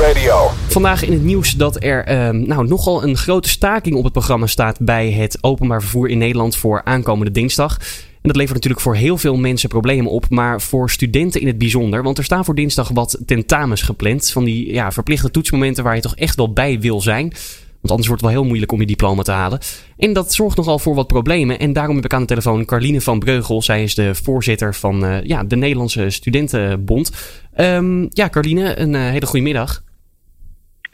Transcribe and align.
Radio. 0.00 0.50
Vandaag 0.68 1.02
in 1.02 1.12
het 1.12 1.22
nieuws 1.22 1.52
dat 1.52 1.82
er 1.82 2.04
ehm, 2.04 2.46
nou, 2.46 2.66
nogal 2.66 3.02
een 3.02 3.16
grote 3.16 3.48
staking 3.48 3.96
op 3.96 4.04
het 4.04 4.12
programma 4.12 4.46
staat 4.46 4.78
bij 4.80 5.10
het 5.10 5.38
openbaar 5.40 5.80
vervoer 5.80 6.08
in 6.08 6.18
Nederland 6.18 6.56
voor 6.56 6.80
aankomende 6.84 7.30
dinsdag. 7.30 7.78
En 8.12 8.32
dat 8.32 8.36
levert 8.36 8.54
natuurlijk 8.54 8.82
voor 8.82 8.94
heel 8.94 9.18
veel 9.18 9.36
mensen 9.36 9.68
problemen 9.68 10.10
op, 10.10 10.30
maar 10.30 10.60
voor 10.60 10.90
studenten 10.90 11.40
in 11.40 11.46
het 11.46 11.58
bijzonder. 11.58 12.02
Want 12.02 12.18
er 12.18 12.24
staan 12.24 12.44
voor 12.44 12.54
dinsdag 12.54 12.88
wat 12.88 13.18
tentamens 13.26 13.82
gepland. 13.82 14.30
Van 14.30 14.44
die 14.44 14.72
ja, 14.72 14.92
verplichte 14.92 15.30
toetsmomenten 15.30 15.84
waar 15.84 15.94
je 15.94 16.00
toch 16.00 16.16
echt 16.16 16.36
wel 16.36 16.52
bij 16.52 16.80
wil 16.80 17.00
zijn. 17.00 17.32
Want 17.80 17.90
anders 17.90 18.06
wordt 18.06 18.22
het 18.22 18.30
wel 18.30 18.40
heel 18.40 18.48
moeilijk 18.48 18.72
om 18.72 18.80
je 18.80 18.86
diploma 18.86 19.22
te 19.22 19.30
halen. 19.32 19.58
En 19.96 20.12
dat 20.12 20.34
zorgt 20.34 20.56
nogal 20.56 20.78
voor 20.78 20.94
wat 20.94 21.06
problemen. 21.06 21.58
En 21.58 21.72
daarom 21.72 21.96
heb 21.96 22.04
ik 22.04 22.12
aan 22.12 22.20
de 22.20 22.26
telefoon 22.26 22.64
Carline 22.64 23.00
van 23.00 23.18
Breugel. 23.18 23.62
Zij 23.62 23.82
is 23.82 23.94
de 23.94 24.14
voorzitter 24.14 24.74
van 24.74 25.04
eh, 25.04 25.22
ja, 25.22 25.44
de 25.44 25.56
Nederlandse 25.56 26.10
Studentenbond. 26.10 27.10
Um, 27.56 28.08
ja, 28.10 28.28
Carline, 28.28 28.78
een 28.78 28.92
uh, 28.92 29.00
hele 29.00 29.26
goede 29.26 29.44
middag. 29.44 29.84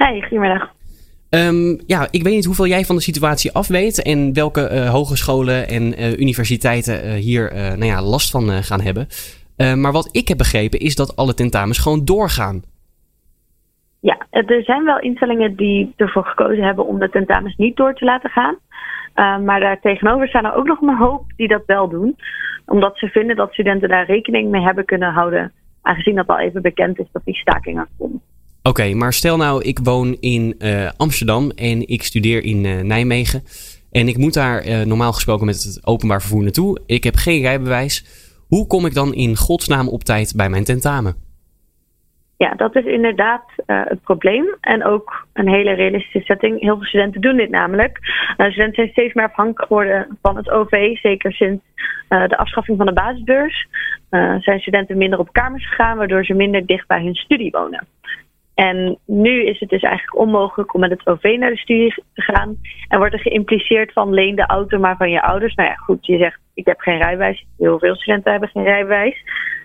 Hey, 0.02 0.20
goedemiddag. 0.20 0.72
Um, 1.30 1.80
ja, 1.86 2.08
ik 2.10 2.22
weet 2.22 2.34
niet 2.34 2.44
hoeveel 2.44 2.66
jij 2.66 2.84
van 2.84 2.96
de 2.96 3.02
situatie 3.02 3.52
afweet 3.52 4.02
en 4.02 4.32
welke 4.34 4.70
uh, 4.72 4.90
hogescholen 4.90 5.68
en 5.68 5.82
uh, 5.82 6.18
universiteiten 6.18 7.06
uh, 7.06 7.12
hier 7.12 7.52
nou 7.54 7.84
ja, 7.84 8.02
last 8.02 8.30
van 8.30 8.50
gaan 8.50 8.80
hebben. 8.80 9.06
maar 9.56 9.92
wat 9.92 10.08
ik 10.12 10.28
heb 10.28 10.36
begrepen 10.36 10.78
is 10.78 10.94
dat 10.94 11.16
alle 11.16 11.34
tentamens 11.34 11.78
gewoon 11.78 12.04
doorgaan. 12.04 12.62
Ja, 14.00 14.26
er 14.30 14.62
zijn 14.64 14.84
wel 14.84 15.00
instellingen 15.00 15.56
die 15.56 15.92
ervoor 15.96 16.24
gekozen 16.24 16.64
hebben 16.64 16.86
om 16.86 16.98
de 16.98 17.10
tentamens 17.10 17.56
niet 17.56 17.76
door 17.76 17.94
te 17.94 18.04
laten 18.04 18.30
gaan. 18.30 18.56
maar 19.44 19.60
daar 19.60 19.80
tegenover 19.80 20.28
staan 20.28 20.44
er 20.44 20.54
ook 20.54 20.66
nog 20.66 20.80
een 20.80 20.96
hoop 20.96 21.24
die 21.36 21.48
dat 21.48 21.62
wel 21.66 21.88
doen. 21.88 22.16
Omdat 22.66 22.98
ze 22.98 23.08
vinden 23.08 23.36
dat 23.36 23.52
studenten 23.52 23.88
daar 23.88 24.06
rekening 24.06 24.50
mee 24.50 24.62
hebben 24.62 24.84
kunnen 24.84 25.12
houden. 25.12 25.52
Aangezien 25.82 26.14
dat 26.14 26.26
al 26.28 26.38
even 26.38 26.62
bekend 26.62 26.98
is 26.98 27.08
dat 27.12 27.24
die 27.24 27.34
staking 27.34 27.78
er 27.78 27.88
komt. 27.98 28.22
Oké, 28.62 28.94
maar 28.94 29.12
stel 29.12 29.36
nou, 29.36 29.62
ik 29.62 29.78
woon 29.82 30.16
in 30.20 30.54
uh, 30.58 30.90
Amsterdam 30.96 31.50
en 31.50 31.88
ik 31.88 32.02
studeer 32.02 32.44
in 32.44 32.64
uh, 32.64 32.80
Nijmegen. 32.80 33.42
En 33.92 34.08
ik 34.08 34.16
moet 34.16 34.34
daar 34.34 34.66
uh, 34.66 34.80
normaal 34.80 35.12
gesproken 35.12 35.46
met 35.46 35.62
het 35.62 35.86
openbaar 35.86 36.20
vervoer 36.20 36.42
naartoe. 36.42 36.80
Ik 36.86 37.04
heb 37.04 37.14
geen 37.14 37.42
rijbewijs. 37.42 38.04
Hoe 38.48 38.66
kom 38.66 38.86
ik 38.86 38.94
dan 38.94 39.14
in 39.14 39.36
godsnaam 39.36 39.88
op 39.88 40.02
tijd 40.02 40.34
bij 40.36 40.48
mijn 40.48 40.64
tentamen? 40.64 41.14
Ja, 42.36 42.54
dat 42.54 42.76
is 42.76 42.84
inderdaad 42.84 43.44
het 43.66 44.02
probleem. 44.02 44.56
En 44.60 44.84
ook 44.84 45.26
een 45.32 45.48
hele 45.48 45.72
realistische 45.72 46.20
setting. 46.20 46.60
Heel 46.60 46.76
veel 46.76 46.86
studenten 46.86 47.20
doen 47.20 47.36
dit 47.36 47.50
namelijk. 47.50 47.98
studenten 48.32 48.74
zijn 48.74 48.88
steeds 48.88 49.14
meer 49.14 49.24
afhankelijk 49.24 49.62
geworden 49.62 50.18
van 50.22 50.36
het 50.36 50.50
OV. 50.50 50.96
Zeker 50.96 51.32
sinds 51.32 51.64
de 52.08 52.36
afschaffing 52.36 52.76
van 52.76 52.86
de 52.86 52.92
basisbeurs. 52.92 53.68
zijn 54.38 54.60
studenten 54.60 54.98
minder 54.98 55.18
op 55.18 55.32
kamers 55.32 55.68
gegaan, 55.68 55.96
waardoor 55.96 56.24
ze 56.24 56.34
minder 56.34 56.66
dicht 56.66 56.86
bij 56.86 57.02
hun 57.02 57.14
studie 57.14 57.50
wonen. 57.50 57.86
En 58.68 58.98
nu 59.06 59.44
is 59.44 59.60
het 59.60 59.68
dus 59.68 59.82
eigenlijk 59.82 60.18
onmogelijk 60.18 60.74
om 60.74 60.80
met 60.80 60.90
het 60.90 61.06
OV 61.06 61.36
naar 61.38 61.50
de 61.50 61.56
studie 61.56 61.94
te 62.14 62.22
gaan. 62.22 62.56
En 62.88 62.98
wordt 62.98 63.14
er 63.14 63.20
geïmpliceerd 63.20 63.92
van 63.92 64.14
leen 64.14 64.34
de 64.34 64.46
auto 64.46 64.78
maar 64.78 64.96
van 64.96 65.10
je 65.10 65.22
ouders. 65.22 65.54
Nou 65.54 65.68
ja, 65.68 65.74
goed, 65.74 66.06
je 66.06 66.18
zegt 66.18 66.40
ik 66.54 66.66
heb 66.66 66.80
geen 66.80 66.98
rijbewijs. 66.98 67.46
Heel 67.58 67.78
veel 67.78 67.94
studenten 67.94 68.30
hebben 68.30 68.48
geen 68.48 68.64
rijbewijs. 68.64 69.16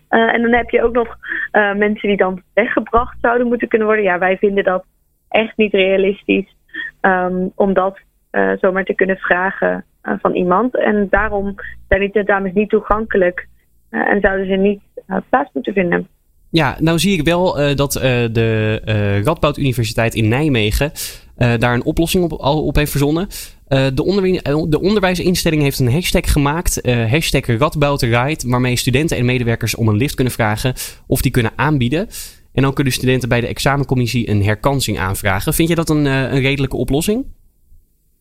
Uh, 0.10 0.34
en 0.34 0.42
dan 0.42 0.54
heb 0.54 0.70
je 0.70 0.84
ook 0.84 0.94
nog 0.94 1.18
uh, 1.52 1.74
mensen 1.74 2.08
die 2.08 2.18
dan 2.18 2.42
weggebracht 2.54 3.18
zouden 3.22 3.48
moeten 3.48 3.68
kunnen 3.68 3.88
worden. 3.88 4.06
Ja, 4.06 4.20
wij 4.20 4.38
vinden 4.38 4.64
dat 4.64 4.86
echt 5.30 5.58
niet 5.58 5.74
realistisch 5.74 6.56
um, 7.02 7.52
om 7.56 7.74
dat 7.74 8.00
uh, 8.32 8.52
zomaar 8.60 8.84
te 8.84 8.96
kunnen 8.96 9.18
vragen 9.18 9.86
van 10.02 10.34
iemand. 10.34 10.78
En 10.78 11.08
daarom 11.10 11.56
zijn 11.88 12.02
die 12.02 12.12
tentamens 12.12 12.54
niet 12.54 12.70
toegankelijk 12.70 13.48
en 13.90 14.22
zouden 14.22 14.48
ze 14.48 14.56
niet 14.56 14.82
plaats 15.30 15.50
moeten 15.54 15.74
vinden. 15.74 16.08
Ja, 16.52 16.78
nou 16.80 17.00
zie 17.00 17.18
ik 17.18 17.24
wel 17.24 17.62
uh, 17.62 17.76
dat 17.76 17.96
uh, 17.96 18.02
de 18.02 18.82
uh, 18.86 19.24
Radboud 19.24 19.58
Universiteit 19.58 20.16
in 20.16 20.28
Nijmegen 20.28 20.92
daar 21.38 21.74
een 21.74 21.84
oplossing 21.84 22.24
op, 22.24 22.32
al 22.32 22.64
op 22.64 22.76
heeft 22.76 22.92
verzonnen. 22.92 23.28
de, 23.68 24.04
onder, 24.04 24.42
de 24.70 24.82
onderwijsinstelling 24.82 25.62
heeft 25.62 25.80
een 25.80 25.92
hashtag 25.92 26.32
gemaakt, 26.32 26.82
hashtag 26.86 27.46
Radboud 27.46 28.08
waarmee 28.46 28.76
studenten 28.76 29.18
en 29.18 29.26
medewerkers 29.26 29.76
om 29.76 29.88
een 29.88 29.98
lift 29.98 30.16
kunnen 30.16 30.34
vragen 30.34 30.74
of 31.08 31.22
die 31.22 31.32
kunnen 31.32 31.52
aanbieden. 31.56 32.08
En 32.54 32.62
dan 32.62 32.74
kunnen 32.74 32.94
studenten 32.94 33.30
bij 33.30 33.42
de 33.42 33.48
examencommissie 33.48 34.30
een 34.30 34.44
herkansing 34.44 35.00
aanvragen. 35.00 35.54
Vind 35.54 35.70
je 35.70 35.76
dat 35.76 35.90
een, 35.90 36.06
een 36.06 36.42
redelijke 36.42 36.76
oplossing? 36.76 37.26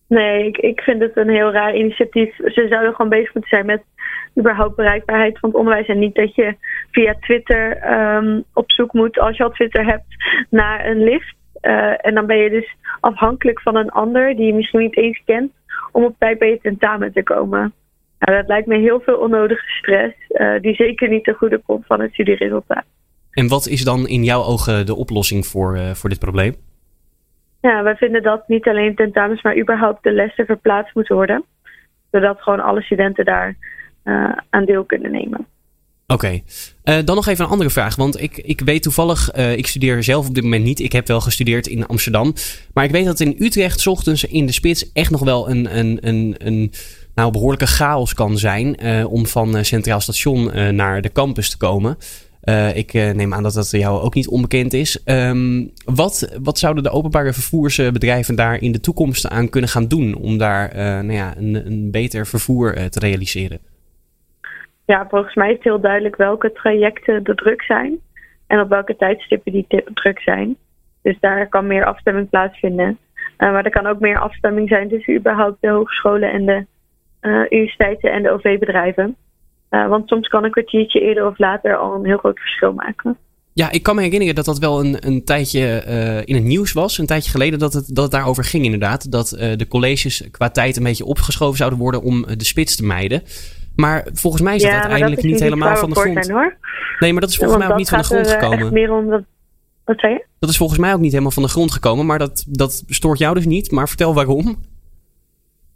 Nee, 0.08 0.46
ik, 0.46 0.56
ik 0.56 0.80
vind 0.80 1.00
het 1.00 1.16
een 1.16 1.28
heel 1.28 1.52
raar 1.52 1.76
initiatief. 1.76 2.36
Ze 2.36 2.66
zouden 2.68 2.94
gewoon 2.94 3.10
bezig 3.10 3.34
moeten 3.34 3.50
zijn 3.50 3.66
met 3.66 3.82
überhaupt 4.38 4.76
bereikbaarheid 4.76 5.38
van 5.38 5.48
het 5.48 5.58
onderwijs. 5.58 5.86
En 5.86 5.98
niet 5.98 6.14
dat 6.14 6.34
je 6.34 6.56
via 6.90 7.14
Twitter 7.20 7.92
um, 7.92 8.44
op 8.52 8.72
zoek 8.72 8.92
moet, 8.92 9.18
als 9.18 9.36
je 9.36 9.42
al 9.42 9.50
Twitter 9.50 9.84
hebt, 9.84 10.06
naar 10.50 10.86
een 10.86 11.04
lift. 11.04 11.34
Uh, 11.62 12.06
en 12.06 12.14
dan 12.14 12.26
ben 12.26 12.36
je 12.36 12.50
dus 12.50 12.76
afhankelijk 13.00 13.60
van 13.60 13.76
een 13.76 13.90
ander 13.90 14.36
die 14.36 14.46
je 14.46 14.54
misschien 14.54 14.80
niet 14.80 14.96
eens 14.96 15.22
kent, 15.24 15.52
om 15.92 16.04
op 16.04 16.14
tijd 16.18 16.38
bij 16.38 16.48
je 16.48 16.58
tentamen 16.62 17.12
te 17.12 17.22
komen. 17.22 17.72
Nou, 18.18 18.38
dat 18.38 18.48
lijkt 18.48 18.66
me 18.66 18.78
heel 18.78 19.00
veel 19.00 19.16
onnodige 19.16 19.68
stress, 19.68 20.14
uh, 20.28 20.60
die 20.60 20.74
zeker 20.74 21.08
niet 21.08 21.24
ten 21.24 21.34
goede 21.34 21.58
komt 21.58 21.86
van 21.86 22.00
het 22.00 22.12
studieresultaat. 22.12 22.84
En 23.30 23.48
wat 23.48 23.66
is 23.66 23.84
dan 23.84 24.06
in 24.06 24.24
jouw 24.24 24.42
ogen 24.42 24.86
de 24.86 24.94
oplossing 24.94 25.46
voor, 25.46 25.76
uh, 25.76 25.90
voor 25.90 26.08
dit 26.10 26.18
probleem? 26.18 26.54
Ja, 27.66 27.82
wij 27.82 27.96
vinden 27.96 28.22
dat 28.22 28.48
niet 28.48 28.68
alleen 28.68 28.94
tentamens, 28.94 29.42
maar 29.42 29.58
überhaupt 29.58 30.02
de 30.02 30.12
lessen 30.12 30.46
verplaatst 30.46 30.94
moeten 30.94 31.14
worden. 31.14 31.44
Zodat 32.10 32.40
gewoon 32.40 32.60
alle 32.60 32.82
studenten 32.82 33.24
daar 33.24 33.56
uh, 34.04 34.32
aan 34.50 34.64
deel 34.64 34.84
kunnen 34.84 35.10
nemen. 35.10 35.46
Oké, 36.06 36.28
uh, 36.30 36.40
dan 37.04 37.14
nog 37.14 37.26
even 37.26 37.44
een 37.44 37.50
andere 37.50 37.70
vraag. 37.70 37.96
Want 37.96 38.20
ik, 38.22 38.36
ik 38.36 38.60
weet 38.60 38.82
toevallig, 38.82 39.36
uh, 39.36 39.56
ik 39.56 39.66
studeer 39.66 40.02
zelf 40.02 40.28
op 40.28 40.34
dit 40.34 40.42
moment 40.42 40.64
niet. 40.64 40.80
Ik 40.80 40.92
heb 40.92 41.06
wel 41.06 41.20
gestudeerd 41.20 41.66
in 41.66 41.86
Amsterdam. 41.86 42.34
Maar 42.74 42.84
ik 42.84 42.90
weet 42.90 43.04
dat 43.04 43.20
in 43.20 43.36
Utrecht 43.38 43.86
ochtends 43.86 44.24
in 44.24 44.46
de 44.46 44.52
spits 44.52 44.92
echt 44.92 45.10
nog 45.10 45.24
wel 45.24 45.50
een, 45.50 45.78
een, 45.78 45.98
een, 46.00 46.34
een 46.38 46.72
nou, 47.14 47.32
behoorlijke 47.32 47.66
chaos 47.66 48.14
kan 48.14 48.38
zijn. 48.38 48.76
Om 49.06 49.26
van 49.26 49.64
Centraal 49.64 50.00
Station 50.00 50.74
naar 50.76 51.02
de 51.02 51.12
campus 51.12 51.50
te 51.50 51.56
komen. 51.56 51.96
Uh, 52.48 52.76
ik 52.76 52.94
uh, 52.94 53.10
neem 53.10 53.34
aan 53.34 53.42
dat 53.42 53.54
dat 53.54 53.70
jou 53.70 54.00
ook 54.00 54.14
niet 54.14 54.28
onbekend 54.28 54.72
is. 54.72 55.02
Um, 55.04 55.70
wat, 55.84 56.38
wat 56.42 56.58
zouden 56.58 56.82
de 56.82 56.90
openbare 56.90 57.32
vervoersbedrijven 57.32 58.36
daar 58.36 58.62
in 58.62 58.72
de 58.72 58.80
toekomst 58.80 59.28
aan 59.28 59.48
kunnen 59.48 59.70
gaan 59.70 59.88
doen 59.88 60.14
om 60.14 60.38
daar 60.38 60.76
uh, 60.76 60.82
nou 60.82 61.12
ja, 61.12 61.36
een, 61.36 61.66
een 61.66 61.90
beter 61.90 62.26
vervoer 62.26 62.74
te 62.74 63.00
realiseren? 63.00 63.58
Ja, 64.84 65.06
volgens 65.08 65.34
mij 65.34 65.48
is 65.48 65.54
het 65.54 65.64
heel 65.64 65.80
duidelijk 65.80 66.16
welke 66.16 66.52
trajecten 66.52 67.24
de 67.24 67.34
druk 67.34 67.62
zijn 67.62 67.98
en 68.46 68.60
op 68.60 68.68
welke 68.68 68.96
tijdstippen 68.96 69.52
die 69.52 69.66
druk 69.94 70.20
zijn. 70.20 70.56
Dus 71.02 71.16
daar 71.20 71.48
kan 71.48 71.66
meer 71.66 71.84
afstemming 71.84 72.28
plaatsvinden. 72.28 72.98
maar 73.36 73.64
er 73.64 73.70
kan 73.70 73.86
ook 73.86 74.00
meer 74.00 74.18
afstemming 74.18 74.68
zijn 74.68 74.88
tussen 74.88 75.14
überhaupt 75.14 75.60
de 75.60 75.68
hogescholen 75.68 76.32
en 76.32 76.46
de 76.46 76.66
universiteiten 77.50 78.12
en 78.12 78.22
de 78.22 78.30
OV-bedrijven. 78.30 79.16
Uh, 79.70 79.88
want 79.88 80.08
soms 80.08 80.28
kan 80.28 80.44
een 80.44 80.50
kwartiertje 80.50 81.00
eerder 81.00 81.26
of 81.26 81.38
later 81.38 81.76
al 81.76 81.94
een 81.94 82.06
heel 82.06 82.18
groot 82.18 82.38
verschil 82.38 82.72
maken. 82.72 83.16
Ja, 83.52 83.70
ik 83.70 83.82
kan 83.82 83.94
me 83.94 84.02
herinneren 84.02 84.34
dat 84.34 84.44
dat 84.44 84.58
wel 84.58 84.80
een, 84.80 85.06
een 85.06 85.24
tijdje 85.24 85.84
uh, 85.88 86.22
in 86.24 86.34
het 86.34 86.44
nieuws 86.44 86.72
was. 86.72 86.98
Een 86.98 87.06
tijdje 87.06 87.30
geleden 87.30 87.58
dat 87.58 87.72
het, 87.72 87.94
dat 87.94 88.04
het 88.04 88.12
daarover 88.12 88.44
ging 88.44 88.64
inderdaad. 88.64 89.12
Dat 89.12 89.32
uh, 89.32 89.56
de 89.56 89.68
colleges 89.68 90.28
qua 90.30 90.50
tijd 90.50 90.76
een 90.76 90.82
beetje 90.82 91.04
opgeschoven 91.04 91.56
zouden 91.56 91.78
worden 91.78 92.02
om 92.02 92.26
de 92.26 92.44
spits 92.44 92.76
te 92.76 92.84
mijden. 92.84 93.22
Maar 93.76 94.08
volgens 94.12 94.42
mij 94.42 94.54
is 94.54 94.62
dat 94.62 94.70
ja, 94.70 94.78
uiteindelijk 94.78 95.22
dat 95.22 95.30
niet 95.30 95.40
helemaal 95.40 95.76
van 95.76 95.90
de 95.90 95.96
grond. 95.96 96.24
Zijn, 96.24 96.36
hoor. 96.36 96.56
Nee, 96.98 97.12
maar 97.12 97.20
dat 97.20 97.30
is 97.30 97.36
volgens 97.36 97.58
ja, 97.58 97.64
mij 97.64 97.72
ook 97.72 97.78
niet 97.78 97.88
van 97.88 97.98
de 97.98 98.04
grond 98.04 98.30
gekomen. 98.30 98.72
Meer 98.72 98.92
om 98.92 99.08
dat... 99.08 99.22
Wat 99.84 99.98
zei 99.98 100.12
je? 100.12 100.24
Dat 100.38 100.50
is 100.50 100.56
volgens 100.56 100.78
mij 100.78 100.92
ook 100.92 101.00
niet 101.00 101.10
helemaal 101.10 101.32
van 101.32 101.42
de 101.42 101.48
grond 101.48 101.72
gekomen. 101.72 102.06
Maar 102.06 102.18
dat, 102.18 102.44
dat 102.48 102.84
stoort 102.86 103.18
jou 103.18 103.34
dus 103.34 103.46
niet. 103.46 103.70
Maar 103.70 103.88
vertel 103.88 104.14
waarom. 104.14 104.56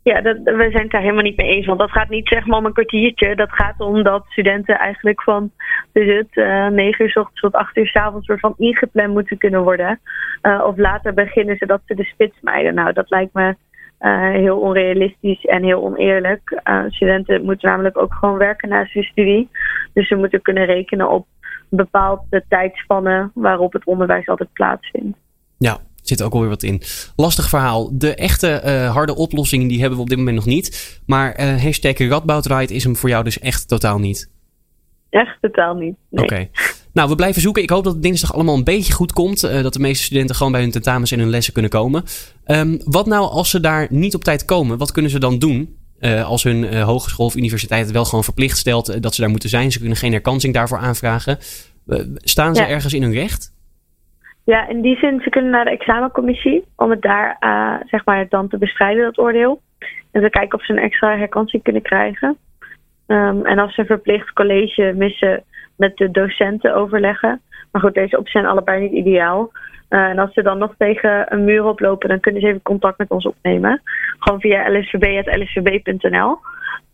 Ja, 0.03 0.21
dat, 0.21 0.37
we 0.43 0.69
zijn 0.71 0.83
het 0.83 0.91
daar 0.91 1.01
helemaal 1.01 1.23
niet 1.23 1.37
mee 1.37 1.55
eens. 1.55 1.67
Want 1.67 1.79
dat 1.79 1.91
gaat 1.91 2.09
niet 2.09 2.29
zeg 2.29 2.47
maar 2.47 2.59
om 2.59 2.67
een 2.67 2.73
kwartiertje. 2.73 3.37
Dat 3.37 3.53
gaat 3.53 3.81
om 3.81 4.03
dat 4.03 4.25
studenten 4.29 4.79
eigenlijk 4.79 5.23
van 5.23 5.51
dus 5.93 6.17
het, 6.17 6.37
uh, 6.37 6.67
9 6.67 7.05
uur 7.05 7.11
s 7.11 7.17
ochtends 7.17 7.41
tot 7.41 7.53
8 7.53 7.77
uur 7.77 7.87
s 7.87 7.95
avonds 7.95 8.27
soort 8.27 8.41
van 8.41 8.55
ingepland 8.57 9.13
moeten 9.13 9.39
kunnen 9.39 9.63
worden. 9.63 10.01
Uh, 10.43 10.65
of 10.67 10.77
later 10.77 11.15
beginnen 11.15 11.57
zodat 11.57 11.81
ze 11.87 11.95
de 11.95 12.05
spits 12.05 12.37
mijden. 12.41 12.75
Nou, 12.75 12.93
dat 12.93 13.11
lijkt 13.11 13.35
me 13.35 13.57
uh, 14.01 14.31
heel 14.31 14.59
onrealistisch 14.59 15.45
en 15.45 15.63
heel 15.63 15.85
oneerlijk. 15.85 16.61
Studenten 16.89 17.45
moeten 17.45 17.69
namelijk 17.69 17.99
ook 17.99 18.15
gewoon 18.15 18.39
werken 18.39 18.69
naast 18.69 18.93
hun 18.93 19.03
studie. 19.03 19.49
Dus 19.93 20.09
ze 20.09 20.15
moeten 20.15 20.43
kunnen 20.43 20.65
rekenen 20.65 21.11
op 21.11 21.27
bepaalde 21.69 22.45
tijdspannen 22.49 23.31
waarop 23.35 23.73
het 23.73 23.85
onderwijs 23.85 24.27
altijd 24.27 24.53
plaatsvindt. 24.53 25.19
Ja, 25.59 25.79
zit 26.11 26.23
ook 26.23 26.33
alweer 26.33 26.49
wat 26.49 26.63
in. 26.63 26.83
Lastig 27.17 27.49
verhaal. 27.49 27.91
De 27.99 28.15
echte 28.15 28.63
uh, 28.65 28.93
harde 28.93 29.17
oplossing 29.17 29.69
die 29.69 29.81
hebben 29.81 29.97
we 29.97 30.03
op 30.03 30.09
dit 30.09 30.19
moment 30.19 30.37
nog 30.37 30.47
niet. 30.47 31.01
Maar 31.07 31.41
uh, 31.41 31.63
hashtag 31.63 31.99
Radboud 31.99 32.71
is 32.71 32.85
hem 32.85 32.97
voor 32.97 33.09
jou 33.09 33.25
dus 33.25 33.39
echt 33.39 33.69
totaal 33.69 33.99
niet? 33.99 34.31
Echt 35.11 35.39
totaal 35.41 35.75
niet. 35.75 35.97
Nee. 36.11 36.25
Oké. 36.25 36.35
Okay. 36.35 36.51
Nou, 36.93 37.09
we 37.09 37.15
blijven 37.15 37.43
zoeken. 37.43 37.63
Ik 37.63 37.71
hoop 37.71 37.85
dat 37.85 37.93
het 37.93 38.03
dinsdag 38.03 38.35
allemaal 38.35 38.57
een 38.57 38.65
beetje 38.65 38.93
goed 38.93 39.13
komt. 39.13 39.45
Uh, 39.45 39.63
dat 39.63 39.73
de 39.73 39.81
meeste 39.81 40.05
studenten 40.05 40.37
gewoon 40.37 40.53
bij 40.53 40.61
hun 40.61 40.71
tentamens 40.71 41.11
en 41.11 41.19
hun 41.19 41.31
lessen 41.31 41.53
kunnen 41.53 41.71
komen. 41.71 42.05
Um, 42.47 42.81
wat 42.85 43.07
nou 43.07 43.31
als 43.31 43.51
ze 43.51 43.61
daar 43.61 43.87
niet 43.91 44.15
op 44.15 44.25
tijd 44.25 44.45
komen? 44.45 44.79
Wat 44.79 44.93
kunnen 44.93 45.11
ze 45.11 45.19
dan 45.19 45.39
doen? 45.39 45.79
Uh, 46.01 46.25
als 46.25 46.43
hun 46.43 46.63
uh, 46.63 46.85
hogeschool 46.85 47.27
of 47.27 47.37
universiteit 47.37 47.85
het 47.85 47.93
wel 47.93 48.05
gewoon 48.05 48.25
verplicht 48.25 48.59
stelt 48.59 49.03
dat 49.03 49.15
ze 49.15 49.21
daar 49.21 49.31
moeten 49.31 49.49
zijn. 49.49 49.73
Ze 49.73 49.79
kunnen 49.79 49.97
geen 49.97 50.13
herkansing 50.13 50.55
daarvoor 50.55 50.79
aanvragen. 50.79 51.39
staan 52.15 52.55
ze 52.55 52.63
ja. 52.63 52.69
ergens 52.69 52.95
in 52.95 53.03
hun 53.03 53.13
recht? 53.13 53.53
Ja, 54.51 54.69
in 54.69 54.81
die 54.81 54.97
zin, 54.97 55.21
ze 55.21 55.31
kunnen 55.31 55.51
naar 55.51 55.65
de 55.65 55.71
examencommissie 55.71 56.65
om 56.77 56.91
het 56.91 57.03
daar 57.03 57.37
uh, 57.41 57.75
zeg 57.87 58.05
maar 58.05 58.29
dan 58.29 58.49
te 58.49 58.59
bestrijden, 58.59 59.05
dat 59.05 59.19
oordeel. 59.19 59.61
En 60.13 60.23
te 60.23 60.31
kijken 60.31 60.59
of 60.59 60.65
ze 60.65 60.73
een 60.73 60.79
extra 60.79 61.17
herkansing 61.17 61.63
kunnen 61.63 61.83
krijgen. 61.83 62.37
Um, 63.07 63.47
en 63.47 63.59
als 63.59 63.75
ze 63.75 63.81
een 63.81 63.87
verplicht 63.87 64.33
college 64.33 64.93
missen, 64.97 65.43
met 65.77 65.97
de 65.97 66.11
docenten 66.11 66.75
overleggen. 66.75 67.41
Maar 67.73 67.83
goed, 67.83 67.95
deze 67.95 68.17
opties 68.17 68.33
zijn 68.33 68.47
allebei 68.47 68.81
niet 68.81 68.93
ideaal. 68.93 69.51
Uh, 69.91 70.05
en 70.05 70.19
als 70.19 70.33
ze 70.33 70.43
dan 70.43 70.59
nog 70.59 70.75
tegen 70.79 71.33
een 71.33 71.45
muur 71.45 71.65
oplopen, 71.65 72.09
dan 72.09 72.21
kunnen 72.21 72.41
ze 72.41 72.47
even 72.47 72.63
contact 72.63 72.99
met 72.99 73.11
ons 73.11 73.27
opnemen. 73.27 73.83
Gewoon 74.19 74.41
via 74.41 74.71
lsvb.lsvb.nl. 74.71 76.39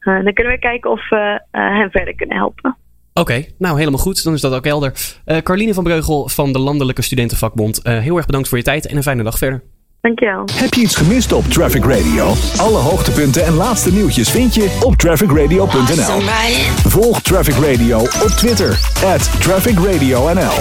Uh, 0.01 0.25
dan 0.25 0.33
kunnen 0.33 0.53
we 0.53 0.59
kijken 0.59 0.91
of 0.91 1.09
we 1.09 1.41
hen 1.51 1.91
verder 1.91 2.15
kunnen 2.15 2.37
helpen. 2.37 2.77
Oké, 3.19 3.45
nou 3.59 3.79
helemaal 3.79 4.01
goed. 4.01 4.25
Dan 4.25 4.35
is 4.35 4.41
dat 4.41 4.53
ook 4.53 4.65
helder. 4.65 4.93
Uh, 5.27 5.37
Carline 5.37 5.75
van 5.75 5.85
Breugel 5.85 6.29
van 6.29 6.53
de 6.53 6.59
Landelijke 6.59 7.03
Studentenvakbond. 7.03 7.81
Uh, 7.83 7.99
heel 7.99 8.17
erg 8.17 8.27
bedankt 8.27 8.49
voor 8.49 8.59
je 8.59 8.65
tijd 8.65 8.87
en 8.87 8.97
een 8.97 9.03
fijne 9.03 9.23
dag 9.23 9.39
verder. 9.39 9.63
Dankjewel. 10.01 10.45
Heb 10.53 10.75
je 10.75 10.81
iets 10.81 10.95
gemist 10.97 11.33
op 11.33 11.45
Traffic 11.45 11.85
Radio? 11.85 12.33
Alle 12.57 12.79
hoogtepunten 12.79 13.45
en 13.45 13.55
laatste 13.55 13.93
nieuwtjes 13.93 14.31
vind 14.31 14.55
je 14.55 14.79
op 14.85 14.97
trafficradio.nl. 14.97 16.21
Volg 16.89 17.23
Traffic 17.23 17.55
Radio 17.55 17.99
op 17.99 18.31
Twitter. 18.37 18.69
At 19.05 19.41
Traffic 19.41 19.79
Radio 19.79 20.33
NL. 20.33 20.57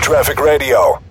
Traffic 0.00 0.38
Radio. 0.38 1.07